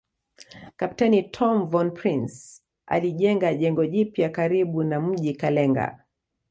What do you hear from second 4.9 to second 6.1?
mji Kalenga